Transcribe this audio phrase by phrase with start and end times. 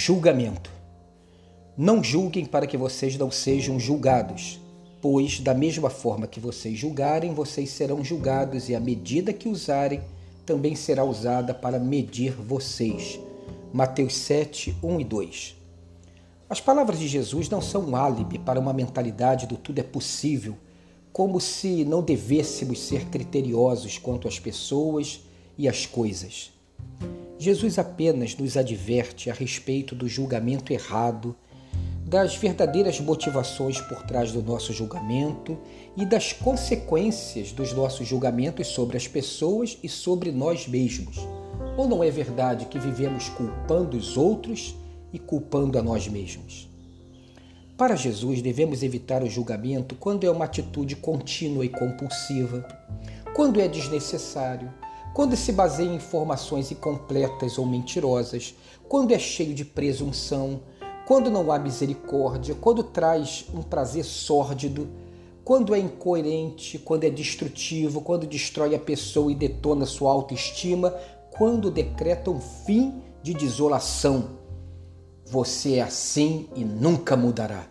[0.00, 0.70] Julgamento.
[1.76, 4.60] Não julguem para que vocês não sejam julgados,
[5.02, 10.00] pois, da mesma forma que vocês julgarem, vocês serão julgados, e a medida que usarem
[10.46, 13.18] também será usada para medir vocês.
[13.72, 15.56] Mateus 7, 1 e 2.
[16.48, 20.56] As palavras de Jesus não são um álibi para uma mentalidade do tudo é possível,
[21.12, 25.22] como se não devêssemos ser criteriosos quanto às pessoas
[25.58, 26.56] e às coisas.
[27.38, 31.36] Jesus apenas nos adverte a respeito do julgamento errado,
[32.04, 35.56] das verdadeiras motivações por trás do nosso julgamento
[35.96, 41.18] e das consequências dos nossos julgamentos sobre as pessoas e sobre nós mesmos.
[41.76, 44.74] Ou não é verdade que vivemos culpando os outros
[45.12, 46.68] e culpando a nós mesmos?
[47.76, 52.66] Para Jesus, devemos evitar o julgamento quando é uma atitude contínua e compulsiva,
[53.32, 54.68] quando é desnecessário,
[55.18, 58.54] quando se baseia em informações incompletas ou mentirosas,
[58.88, 60.60] quando é cheio de presunção,
[61.08, 64.88] quando não há misericórdia, quando traz um prazer sórdido,
[65.44, 70.94] quando é incoerente, quando é destrutivo, quando destrói a pessoa e detona sua autoestima,
[71.36, 74.38] quando decreta um fim de desolação.
[75.26, 77.66] Você é assim e nunca mudará.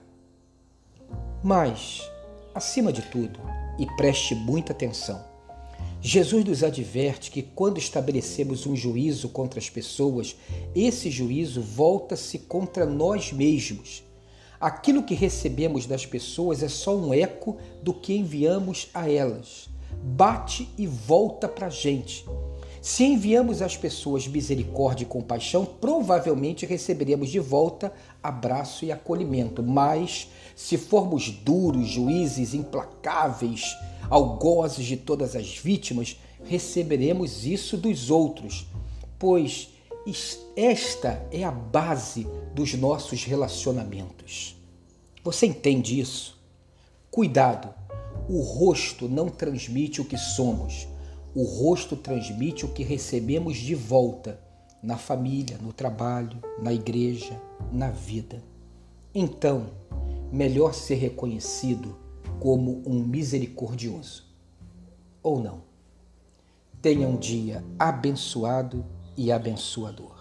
[1.41, 2.11] Mas,
[2.53, 3.39] acima de tudo,
[3.79, 5.36] e preste muita atenção,
[5.99, 10.35] Jesus nos adverte que quando estabelecemos um juízo contra as pessoas,
[10.75, 14.03] esse juízo volta-se contra nós mesmos.
[14.59, 19.69] Aquilo que recebemos das pessoas é só um eco do que enviamos a elas.
[20.03, 22.25] Bate e volta para a gente.
[22.81, 29.61] Se enviamos às pessoas misericórdia e compaixão, provavelmente receberemos de volta abraço e acolhimento.
[29.61, 33.75] Mas, se formos duros, juízes implacáveis,
[34.09, 38.67] algozes de todas as vítimas, receberemos isso dos outros,
[39.17, 39.69] pois
[40.55, 44.55] esta é a base dos nossos relacionamentos.
[45.23, 46.39] Você entende isso?
[47.11, 47.73] Cuidado,
[48.29, 50.87] o rosto não transmite o que somos,
[51.35, 54.39] o rosto transmite o que recebemos de volta
[54.81, 58.41] na família, no trabalho, na igreja, na vida.
[59.13, 59.71] Então,
[60.31, 61.97] melhor ser reconhecido
[62.39, 64.25] como um misericordioso.
[65.21, 65.61] Ou não.
[66.81, 70.16] Tenha um dia abençoado e abençoador.